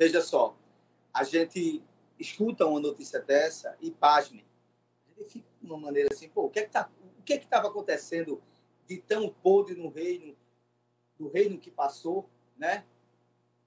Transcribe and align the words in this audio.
veja 0.00 0.22
só, 0.22 0.56
a 1.12 1.22
gente 1.24 1.84
escuta 2.18 2.64
uma 2.64 2.80
notícia 2.80 3.20
dessa 3.20 3.76
e 3.82 3.90
pasme. 3.90 4.46
A 5.04 5.10
gente 5.10 5.28
fica 5.28 5.46
de 5.60 5.66
uma 5.66 5.76
maneira 5.76 6.08
assim, 6.10 6.26
pô, 6.26 6.46
o 6.46 6.50
que 6.50 6.60
é 6.60 6.62
que 6.62 6.70
tá, 6.70 6.90
o 7.18 7.22
que 7.22 7.34
é 7.34 7.36
estava 7.36 7.68
acontecendo 7.68 8.42
de 8.86 8.96
tão 8.96 9.28
podre 9.28 9.74
no 9.74 9.90
reino, 9.90 10.34
do 11.18 11.28
reino 11.28 11.58
que 11.58 11.70
passou, 11.70 12.30
né? 12.56 12.86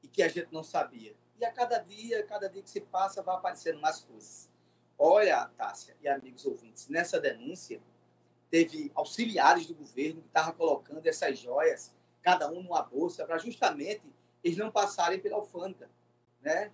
E 0.01 0.07
que 0.07 0.23
a 0.23 0.27
gente 0.27 0.51
não 0.51 0.63
sabia. 0.63 1.15
E 1.39 1.45
a 1.45 1.51
cada 1.51 1.77
dia, 1.77 2.25
cada 2.25 2.49
dia 2.49 2.63
que 2.63 2.69
se 2.69 2.81
passa, 2.81 3.21
vai 3.21 3.35
aparecendo 3.35 3.79
mais 3.79 3.99
coisas. 3.99 4.49
Olha, 4.97 5.45
Tássia 5.55 5.95
e 6.01 6.07
amigos 6.07 6.47
ouvintes, 6.47 6.89
nessa 6.89 7.19
denúncia 7.19 7.79
teve 8.49 8.91
auxiliares 8.95 9.67
do 9.67 9.75
governo 9.75 10.21
que 10.21 10.27
estavam 10.29 10.53
colocando 10.53 11.05
essas 11.05 11.37
joias, 11.37 11.95
cada 12.23 12.49
um 12.49 12.63
numa 12.63 12.81
bolsa, 12.81 13.23
para 13.23 13.37
justamente 13.37 14.01
eles 14.43 14.57
não 14.57 14.71
passarem 14.71 15.19
pela 15.19 15.35
alfândega, 15.35 15.87
né? 16.43 16.71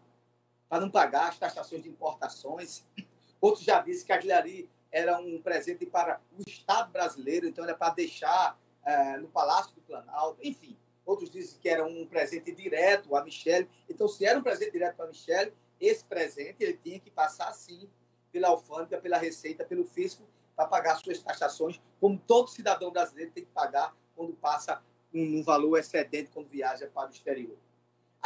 Para 0.68 0.82
não 0.82 0.90
pagar 0.90 1.30
as 1.30 1.38
taxações 1.38 1.84
de 1.84 1.90
importações. 1.90 2.86
Outros 3.40 3.64
já 3.64 3.80
disse 3.82 4.06
que 4.06 4.12
aquilo 4.12 4.34
ali 4.34 4.70
era 4.92 5.18
um 5.20 5.42
presente 5.42 5.86
para 5.86 6.20
o 6.38 6.42
Estado 6.48 6.92
brasileiro, 6.92 7.48
então 7.48 7.64
era 7.64 7.76
para 7.76 7.94
deixar 7.94 8.60
é, 8.84 9.18
no 9.18 9.28
Palácio 9.28 9.74
do 9.76 9.82
Planalto, 9.82 10.40
enfim. 10.44 10.78
Outros 11.06 11.30
dizem 11.30 11.60
que 11.60 11.70
era 11.70 11.86
um 11.86 12.06
presente 12.06 12.52
direto 12.52 13.16
a 13.16 13.24
Michelle. 13.24 13.70
Então, 13.90 14.08
se 14.08 14.26
era 14.26 14.38
um 14.38 14.44
presente 14.44 14.72
direto 14.72 14.96
para 14.96 15.08
Michelle, 15.08 15.54
esse 15.80 16.04
presente 16.04 16.64
ele 16.64 16.78
tinha 16.84 17.00
que 17.00 17.10
passar, 17.10 17.52
sim, 17.54 17.90
pela 18.32 18.50
alfândega, 18.50 19.00
pela 19.00 19.18
Receita, 19.18 19.64
pelo 19.64 19.86
fisco, 19.86 20.24
para 20.56 20.68
pagar 20.68 20.96
suas 20.98 21.22
taxações, 21.22 21.80
como 22.00 22.18
todo 22.20 22.50
cidadão 22.50 22.92
brasileiro 22.92 23.32
tem 23.32 23.46
que 23.46 23.52
pagar 23.52 23.96
quando 24.16 24.34
passa 24.34 24.84
um, 25.14 25.40
um 25.40 25.44
valor 25.44 25.78
excedente 25.78 26.30
quando 26.34 26.50
viaja 26.50 26.88
para 26.94 27.08
o 27.08 27.12
exterior. 27.12 27.58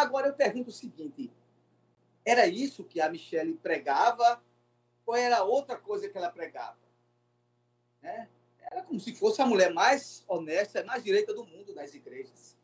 Agora 0.04 0.28
eu 0.28 0.34
pergunto 0.34 0.70
o 0.70 0.74
seguinte: 0.74 1.32
era 2.26 2.46
isso 2.46 2.84
que 2.84 3.00
a 3.00 3.10
Michelle 3.10 3.54
pregava 3.56 4.44
ou 5.06 5.16
era 5.16 5.44
outra 5.44 5.78
coisa 5.78 6.10
que 6.10 6.18
ela 6.18 6.30
pregava? 6.30 6.78
Né? 8.02 8.30
Era 8.60 8.84
como 8.84 9.00
se 9.00 9.16
fosse 9.16 9.42
a 9.42 9.46
mulher 9.46 9.74
mais 9.74 10.26
honesta, 10.28 10.84
mais 10.84 11.04
direita 11.04 11.34
do 11.34 11.46
mundo 11.46 11.74
nas 11.74 11.94
igrejas. 11.94 12.58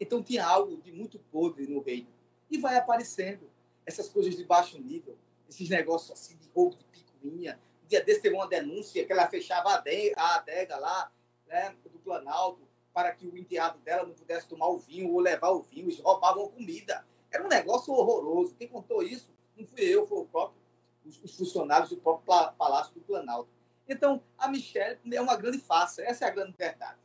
Então 0.00 0.22
tinha 0.22 0.46
algo 0.46 0.80
de 0.80 0.90
muito 0.92 1.18
podre 1.18 1.66
no 1.66 1.80
reino. 1.80 2.08
E 2.50 2.58
vai 2.58 2.76
aparecendo 2.76 3.50
essas 3.84 4.08
coisas 4.08 4.34
de 4.34 4.44
baixo 4.44 4.78
nível, 4.78 5.18
esses 5.48 5.68
negócios 5.68 6.10
assim 6.10 6.36
de 6.36 6.48
roubo 6.54 6.76
de 6.76 6.84
picuinha. 6.84 7.60
Um 7.84 7.86
dia 7.86 8.02
desse 8.02 8.22
teve 8.22 8.34
uma 8.34 8.48
denúncia 8.48 9.04
que 9.04 9.12
ela 9.12 9.28
fechava 9.28 9.70
a 9.70 10.34
adega, 10.36 10.76
lá 10.78 11.12
né, 11.46 11.76
do 11.84 11.98
Planalto 11.98 12.71
para 12.92 13.12
que 13.12 13.26
o 13.26 13.36
enteado 13.36 13.78
dela 13.80 14.06
não 14.06 14.14
pudesse 14.14 14.48
tomar 14.48 14.68
o 14.68 14.78
vinho 14.78 15.10
ou 15.12 15.20
levar 15.20 15.50
o 15.50 15.62
vinho, 15.62 15.86
eles 15.86 15.98
roubavam 15.98 16.48
comida. 16.48 17.06
Era 17.30 17.44
um 17.44 17.48
negócio 17.48 17.92
horroroso. 17.92 18.54
Quem 18.54 18.68
contou 18.68 19.02
isso 19.02 19.34
não 19.56 19.66
fui 19.66 19.80
eu, 19.80 20.06
foi 20.06 20.18
o 20.18 20.26
próprio, 20.26 20.60
os, 21.04 21.36
funcionários 21.36 21.90
do 21.90 21.96
próprio 21.96 22.52
Palácio 22.52 22.94
do 22.94 23.00
Planalto. 23.00 23.48
Então, 23.88 24.22
a 24.38 24.48
Michelle 24.48 24.98
é 25.12 25.20
uma 25.20 25.36
grande 25.36 25.58
farsa, 25.58 26.02
essa 26.02 26.24
é 26.24 26.28
a 26.28 26.30
grande 26.30 26.54
verdade. 26.56 26.98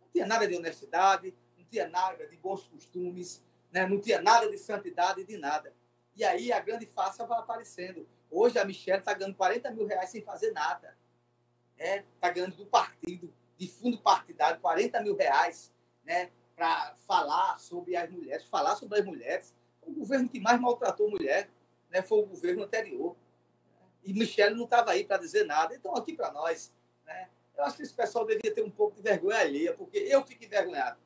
Não 0.00 0.08
tinha 0.08 0.26
nada 0.26 0.46
de 0.46 0.56
honestidade, 0.56 1.34
não 1.56 1.64
tinha 1.64 1.88
nada 1.88 2.26
de 2.26 2.36
bons 2.36 2.64
costumes, 2.64 3.44
né? 3.70 3.86
não 3.86 4.00
tinha 4.00 4.22
nada 4.22 4.48
de 4.48 4.58
santidade, 4.58 5.24
de 5.24 5.36
nada. 5.36 5.74
E 6.16 6.24
aí 6.24 6.52
a 6.52 6.60
grande 6.60 6.86
farsa 6.86 7.26
vai 7.26 7.38
aparecendo. 7.38 8.08
Hoje 8.30 8.58
a 8.58 8.64
Michelle 8.64 9.00
está 9.00 9.12
ganhando 9.12 9.36
40 9.36 9.70
mil 9.72 9.86
reais 9.86 10.10
sem 10.10 10.22
fazer 10.22 10.52
nada. 10.52 10.96
Está 11.76 12.28
é, 12.28 12.32
ganhando 12.32 12.56
do 12.56 12.66
partido, 12.66 13.32
de 13.58 13.68
fundo 13.68 13.98
partidário, 13.98 14.60
40 14.60 15.00
mil 15.02 15.16
reais 15.16 15.72
né, 16.04 16.30
para 16.56 16.94
falar 17.06 17.58
sobre 17.58 17.96
as 17.96 18.10
mulheres, 18.10 18.44
falar 18.44 18.76
sobre 18.76 18.98
as 19.00 19.04
mulheres. 19.04 19.54
O 19.82 19.92
governo 19.92 20.28
que 20.28 20.40
mais 20.40 20.60
maltratou 20.60 21.10
mulher 21.10 21.50
né, 21.90 22.02
foi 22.02 22.18
o 22.18 22.26
governo 22.26 22.64
anterior. 22.64 23.16
E 24.02 24.12
Michele 24.12 24.54
não 24.54 24.64
estava 24.64 24.90
aí 24.90 25.04
para 25.04 25.18
dizer 25.18 25.44
nada. 25.44 25.74
Então, 25.74 25.94
aqui 25.94 26.14
para 26.14 26.30
nós, 26.32 26.74
né, 27.06 27.28
eu 27.56 27.64
acho 27.64 27.76
que 27.76 27.82
esse 27.82 27.94
pessoal 27.94 28.26
devia 28.26 28.52
ter 28.52 28.62
um 28.62 28.70
pouco 28.70 28.96
de 28.96 29.02
vergonha 29.02 29.38
alheia, 29.38 29.74
porque 29.74 29.98
eu 29.98 30.24
fico 30.26 30.44
envergonhado. 30.44 30.98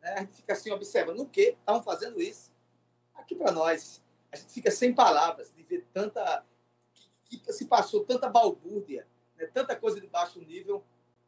Né? 0.00 0.14
A 0.14 0.20
gente 0.20 0.36
fica 0.36 0.52
assim 0.52 0.70
observando 0.70 1.20
o 1.20 1.26
que 1.26 1.56
estavam 1.58 1.82
fazendo 1.82 2.20
isso. 2.20 2.50
Aqui 3.14 3.34
para 3.34 3.52
nós, 3.52 4.02
a 4.32 4.36
gente 4.36 4.52
fica 4.52 4.70
sem 4.70 4.94
palavras 4.94 5.52
de 5.54 5.62
ver 5.62 5.86
tanta. 5.92 6.44
que, 7.24 7.38
que 7.38 7.52
se 7.52 7.66
passou 7.66 8.04
tanta 8.04 8.28
balbúrdia, 8.28 9.06
né? 9.36 9.46
tanta 9.46 9.76
coisa 9.76 10.00
de 10.00 10.06
baixo 10.06 10.40
nível 10.40 10.82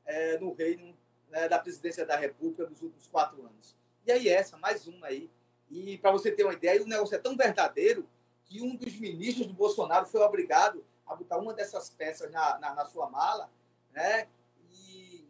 é, 0.05 0.39
no 0.39 0.53
reino 0.53 0.97
né, 1.29 1.49
da 1.49 1.59
presidência 1.59 2.05
da 2.05 2.17
República 2.17 2.69
nos 2.69 2.83
últimos 2.83 3.07
quatro 3.07 3.45
anos. 3.45 3.77
E 4.07 4.13
aí, 4.13 4.29
essa, 4.29 4.57
mais 4.57 4.87
uma 4.87 5.07
aí. 5.07 5.31
E 5.71 5.97
para 5.99 6.11
você 6.11 6.31
ter 6.31 6.45
uma 6.45 6.53
ideia, 6.53 6.83
o 6.83 6.87
negócio 6.87 7.15
é 7.15 7.19
tão 7.19 7.37
verdadeiro 7.37 8.09
que 8.45 8.61
um 8.61 8.77
dos 8.77 8.95
ministros 8.99 9.47
do 9.47 9.55
Bolsonaro 9.55 10.07
foi 10.07 10.21
obrigado 10.21 10.85
a 11.07 11.15
botar 11.15 11.39
uma 11.39 11.55
dessas 11.55 11.89
peças 11.91 12.31
na, 12.31 12.59
na, 12.59 12.75
na 12.75 12.85
sua 12.85 13.09
mala, 13.09 13.51
né? 13.93 14.29
E, 14.71 15.27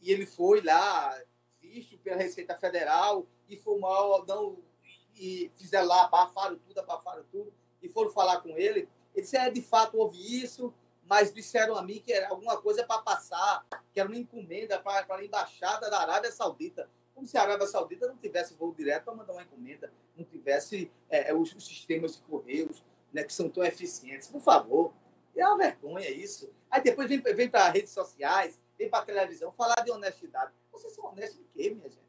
e, 0.00 0.12
ele 0.12 0.26
foi 0.26 0.62
lá, 0.62 1.18
visto 1.60 1.98
pela 1.98 2.16
Receita 2.16 2.56
Federal, 2.56 3.26
e 3.48 3.56
foi 3.56 3.78
mal, 3.78 4.24
não, 4.26 4.58
e 5.14 5.50
fizeram 5.56 5.86
lá, 5.86 6.04
abafaram 6.04 6.58
tudo, 6.58 6.80
abafaram 6.80 7.24
tudo, 7.30 7.52
e 7.82 7.88
foram 7.88 8.10
falar 8.10 8.40
com 8.40 8.50
ele. 8.50 8.88
Ele 9.14 9.22
disse, 9.22 9.36
é, 9.36 9.50
de 9.50 9.60
fato, 9.60 9.98
houve 9.98 10.42
isso, 10.42 10.72
mas 11.04 11.32
disseram 11.32 11.76
a 11.76 11.82
mim 11.82 12.00
que 12.00 12.12
era 12.12 12.28
alguma 12.28 12.60
coisa 12.60 12.84
para 12.84 13.02
passar, 13.02 13.66
que 13.92 14.00
era 14.00 14.08
uma 14.08 14.16
encomenda 14.16 14.78
para 14.78 15.14
a 15.14 15.24
embaixada 15.24 15.90
da 15.90 16.00
Arábia 16.00 16.32
Saudita. 16.32 16.88
Como 17.14 17.26
se 17.26 17.36
a 17.36 17.42
Arábia 17.42 17.66
Saudita 17.66 18.08
não 18.08 18.16
tivesse 18.16 18.54
voo 18.54 18.74
direto 18.74 19.04
para 19.04 19.14
mandar 19.14 19.34
uma 19.34 19.42
encomenda, 19.42 19.92
não 20.16 20.24
tivesse 20.24 20.90
é, 21.10 21.30
é, 21.30 21.34
os, 21.34 21.54
os, 21.54 21.66
sistemas 21.66 22.16
de 22.16 22.22
correios 22.22 22.82
né, 23.12 23.22
que 23.22 23.32
são 23.32 23.48
tão 23.50 23.62
eficientes. 23.62 24.28
Por 24.28 24.40
favor, 24.40 24.94
é 25.36 25.46
uma 25.46 25.58
vergonha 25.58 26.10
isso. 26.10 26.50
Aí 26.70 26.82
depois 26.82 27.08
vem, 27.08 27.20
vem 27.20 27.48
para 27.48 27.68
redes 27.68 27.90
sociais, 27.90 28.58
vem 28.78 28.88
para 28.88 29.04
televisão 29.04 29.52
falar 29.52 29.82
de 29.84 29.90
honestidade. 29.90 30.52
Vocês 30.70 30.94
são 30.94 31.04
honestos 31.04 31.38
em 31.38 31.46
quê, 31.54 31.70
minha 31.70 31.88
gente? 31.88 32.00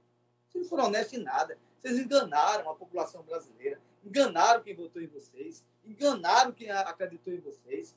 Vocês 0.47 0.63
não 0.63 0.69
foram 0.69 0.85
honestos 0.85 1.17
em 1.17 1.23
nada. 1.23 1.57
Vocês 1.81 1.99
enganaram 1.99 2.69
a 2.69 2.75
população 2.75 3.23
brasileira, 3.23 3.81
enganaram 4.05 4.63
quem 4.63 4.73
votou 4.73 5.01
em 5.01 5.07
vocês, 5.07 5.65
enganaram 5.83 6.53
quem 6.53 6.71
acreditou 6.71 7.33
em 7.33 7.41
vocês. 7.41 7.93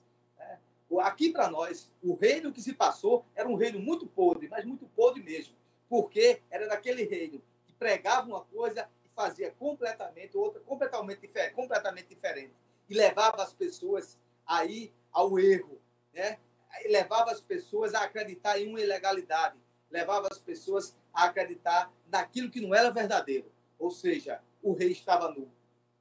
Aqui 1.00 1.30
para 1.30 1.50
nós, 1.50 1.92
o 2.02 2.14
reino 2.14 2.52
que 2.52 2.60
se 2.60 2.72
passou 2.72 3.24
era 3.34 3.48
um 3.48 3.54
reino 3.54 3.78
muito 3.78 4.06
podre, 4.06 4.48
mas 4.48 4.64
muito 4.64 4.86
podre 4.86 5.22
mesmo, 5.22 5.54
porque 5.88 6.42
era 6.50 6.68
daquele 6.68 7.04
reino 7.04 7.42
que 7.64 7.72
pregava 7.72 8.26
uma 8.26 8.40
coisa 8.42 8.88
e 9.04 9.08
fazia 9.14 9.50
completamente 9.52 10.36
outra, 10.36 10.60
completamente 10.60 11.20
diferente, 11.20 11.54
completamente 11.54 12.08
diferente, 12.08 12.52
e 12.88 12.94
levava 12.94 13.42
as 13.42 13.52
pessoas 13.52 14.18
aí 14.46 14.92
ao 15.12 15.38
erro, 15.38 15.80
né? 16.12 16.38
E 16.84 16.88
levava 16.88 17.30
as 17.30 17.40
pessoas 17.40 17.94
a 17.94 18.02
acreditar 18.02 18.60
em 18.60 18.68
uma 18.68 18.80
ilegalidade, 18.80 19.56
levava 19.90 20.28
as 20.30 20.38
pessoas 20.38 20.96
a 21.12 21.24
acreditar 21.24 21.92
naquilo 22.08 22.50
que 22.50 22.60
não 22.60 22.74
era 22.74 22.90
verdadeiro, 22.90 23.50
ou 23.78 23.90
seja, 23.90 24.40
o 24.62 24.72
rei 24.72 24.92
estava 24.92 25.30
nu, 25.30 25.50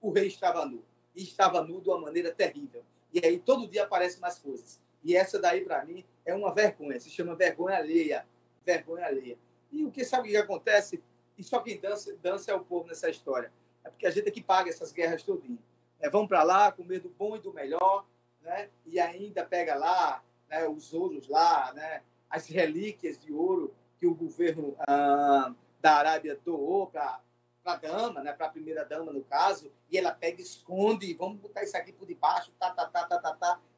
o 0.02 0.12
rei 0.12 0.28
estava 0.28 0.66
nu 0.66 0.84
e 1.16 1.23
estava 1.23 1.63
nu 1.63 1.81
de 1.81 1.90
uma 1.90 2.00
maneira 2.00 2.31
terrível. 2.34 2.84
E 3.16 3.26
aí 3.26 3.40
todo 3.40 3.66
dia 3.66 3.84
aparecem 3.84 4.20
mais 4.20 4.38
coisas. 4.38 4.78
E 5.02 5.16
essa 5.16 5.40
daí, 5.40 5.64
para 5.64 5.86
mim, 5.86 6.03
é 6.26 6.34
uma 6.34 6.53
vergonha. 6.53 7.00
Se 7.00 7.09
chama 7.09 7.34
vergonha 7.34 7.78
alheia. 7.78 8.28
Vergonha 8.66 9.06
alheia. 9.06 9.38
E 9.72 9.86
o 9.86 9.92
que 9.92 10.03
sabe 10.03 10.28
o 10.28 10.31
que 10.31 10.38
acontece? 10.38 11.02
E 11.38 11.44
só 11.44 11.62
quem 11.62 11.80
dança, 11.80 12.14
dança 12.22 12.52
é 12.52 12.56
o 12.56 12.59
povo 12.59 12.90
nessa 12.90 13.09
história. 13.09 13.53
É 13.86 13.90
porque 13.90 14.06
a 14.06 14.12
gente 14.12 14.28
é 14.28 14.31
que 14.31 14.44
paga 14.44 14.70
essas 14.70 14.92
guerras 14.92 15.24
todinho. 15.24 15.59
É, 15.98 16.09
vão 16.09 16.28
para 16.28 16.44
lá 16.44 16.74
com 16.74 16.84
medo 16.84 17.08
do 17.08 17.16
bom 17.16 17.38
e 17.38 17.40
do 17.40 17.53
melhor, 17.53 18.06
né? 18.42 18.70
e 18.86 19.00
ainda 19.00 19.46
pega 19.46 19.76
lá 19.76 20.22
né, 20.50 20.68
os 20.68 20.94
ouros 20.94 21.30
lá, 21.30 21.72
né? 21.74 22.02
as 22.30 22.47
relíquias 22.47 23.18
de 23.18 23.32
ouro 23.32 23.74
que 23.97 24.06
o 24.06 24.14
governo 24.14 24.76
ah, 24.88 25.53
da 25.80 25.96
Arábia 25.96 26.38
doou 26.44 26.88
para 26.88 27.22
a 27.64 27.76
dama, 27.78 28.22
né, 28.22 28.34
para 28.34 28.47
a 28.47 28.50
primeira 28.50 28.84
dama 28.84 29.12
no 29.12 29.24
caso, 29.24 29.72
e 29.90 29.97
ela 29.97 30.12
pega, 30.12 30.42
esconde, 30.42 31.14
vamos 31.14 31.40
botar 31.40 31.64
isso 31.64 31.78
aqui 31.78 31.91
por 31.91 32.06
debaixo, 32.06 32.52
tá, 32.59 32.72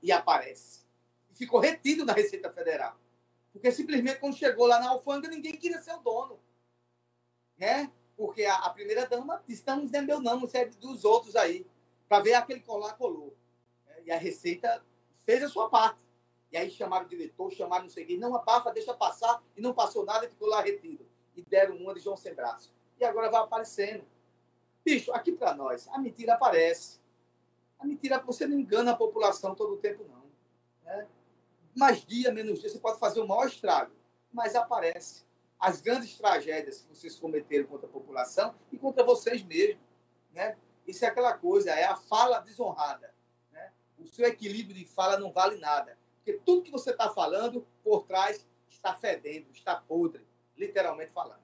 e 0.07 0.12
aparece. 0.12 0.86
E 1.30 1.33
ficou 1.33 1.59
retido 1.59 2.06
na 2.06 2.13
Receita 2.13 2.51
Federal. 2.51 2.98
Porque 3.51 3.71
simplesmente 3.71 4.19
quando 4.19 4.38
chegou 4.38 4.68
lá 4.68 4.80
na 4.80 4.89
alfândega, 4.89 5.33
ninguém 5.33 5.57
queria 5.57 5.81
ser 5.81 5.94
o 5.94 6.00
dono. 6.00 6.39
Né? 7.57 7.92
Porque 8.15 8.45
a, 8.45 8.56
a 8.56 8.69
primeira 8.69 9.06
dama 9.06 9.44
disse, 9.48 9.63
não, 9.65 9.83
não 9.83 10.00
é 10.00 10.01
meu 10.01 10.19
não, 10.19 10.39
não 10.39 10.50
é 10.54 10.65
dos 10.65 11.04
outros 11.04 11.36
aí. 11.36 11.65
Para 12.07 12.24
ver 12.24 12.33
aquele 12.33 12.62
colar, 12.62 12.94
colou. 12.94 13.36
É, 13.88 14.04
e 14.06 14.12
a 14.12 14.18
Receita 14.18 14.83
fez 15.25 15.44
a 15.44 15.50
sua 15.50 15.69
parte. 15.69 16.00
E 16.51 16.57
aí 16.57 16.69
chamaram 16.71 17.06
o 17.06 17.09
diretor, 17.09 17.51
chamaram 17.51 17.89
sei 17.89 18.06
quem, 18.06 18.18
não 18.18 18.33
abafa, 18.33 18.71
deixa 18.71 18.94
passar, 18.94 19.44
e 19.57 19.62
não 19.62 19.74
passou 19.74 20.06
nada 20.06 20.25
e 20.25 20.30
ficou 20.30 20.48
lá 20.48 20.62
retido. 20.62 21.06
E 21.36 21.42
deram 21.42 21.75
uma 21.75 21.94
de 21.94 22.00
João 22.00 22.15
Sem 22.15 22.33
Braço 22.33 22.74
e 23.00 23.06
agora 23.06 23.30
vai 23.30 23.42
aparecendo. 23.42 24.06
Bicho, 24.83 25.12
aqui 25.12 25.31
para 25.31 25.54
nós, 25.54 25.88
a 25.89 25.98
mentira 25.98 26.33
aparece. 26.33 27.00
A 27.79 27.85
mentira, 27.85 28.19
você 28.19 28.47
não 28.47 28.59
engana 28.59 28.91
a 28.91 28.95
população 28.95 29.53
todo 29.56 29.74
o 29.74 29.77
tempo, 29.77 30.06
não. 30.07 30.24
Né? 30.83 31.07
Mais 31.75 32.03
dia, 32.06 32.31
menos 32.31 32.59
dia, 32.59 32.69
você 32.69 32.79
pode 32.79 33.00
fazer 33.00 33.21
o 33.21 33.27
maior 33.27 33.47
estrago, 33.47 33.94
mas 34.31 34.56
aparece. 34.56 35.25
As 35.59 35.81
grandes 35.81 36.18
tragédias 36.18 36.81
que 36.81 36.95
vocês 36.95 37.15
cometeram 37.15 37.65
contra 37.65 37.88
a 37.88 37.91
população 37.91 38.56
e 38.71 38.77
contra 38.77 39.03
vocês 39.03 39.44
mesmos. 39.44 39.83
Né? 40.31 40.57
Isso 40.85 41.03
é 41.03 41.07
aquela 41.07 41.33
coisa, 41.38 41.71
é 41.71 41.85
a 41.85 41.95
fala 41.95 42.39
desonrada. 42.39 43.13
Né? 43.51 43.71
O 43.97 44.06
seu 44.06 44.27
equilíbrio 44.27 44.75
de 44.75 44.85
fala 44.85 45.19
não 45.19 45.31
vale 45.31 45.57
nada. 45.59 45.97
Porque 46.18 46.33
tudo 46.45 46.63
que 46.63 46.71
você 46.71 46.91
está 46.91 47.09
falando, 47.09 47.65
por 47.83 48.06
trás, 48.06 48.45
está 48.69 48.94
fedendo, 48.94 49.47
está 49.51 49.75
podre, 49.75 50.25
literalmente 50.56 51.12
falando. 51.12 51.41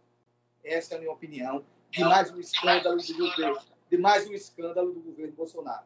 Essa 0.63 0.94
é 0.94 0.97
a 0.97 1.00
minha 1.00 1.12
opinião 1.12 1.65
de 1.89 2.01
mais 2.01 2.31
um 2.31 2.39
escândalo 2.39 2.97
do 2.97 3.18
governo, 3.18 3.62
de 3.89 3.97
mais 3.97 4.27
um 4.27 4.33
escândalo 4.33 4.94
do 4.94 5.00
governo 5.01 5.33
Bolsonaro. 5.33 5.86